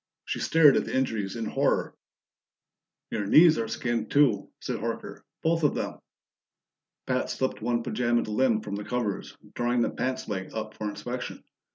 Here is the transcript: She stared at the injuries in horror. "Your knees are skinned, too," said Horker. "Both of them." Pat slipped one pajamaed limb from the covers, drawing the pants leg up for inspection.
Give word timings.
She 0.25 0.39
stared 0.39 0.77
at 0.77 0.85
the 0.85 0.97
injuries 0.97 1.35
in 1.35 1.45
horror. 1.45 1.95
"Your 3.11 3.27
knees 3.27 3.59
are 3.59 3.67
skinned, 3.67 4.09
too," 4.09 4.49
said 4.59 4.77
Horker. 4.79 5.21
"Both 5.43 5.61
of 5.63 5.75
them." 5.75 5.99
Pat 7.05 7.29
slipped 7.29 7.61
one 7.61 7.83
pajamaed 7.83 8.27
limb 8.27 8.61
from 8.61 8.75
the 8.75 8.83
covers, 8.83 9.37
drawing 9.53 9.81
the 9.83 9.91
pants 9.91 10.27
leg 10.27 10.55
up 10.55 10.73
for 10.73 10.89
inspection. 10.89 11.43